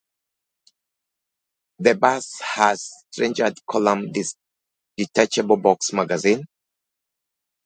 The 1.77 1.93
"Bars" 1.93 2.39
has 2.55 2.91
staggered 3.11 3.59
column 3.69 4.11
detachable 4.97 5.57
box 5.57 5.93
magazine. 5.93 6.41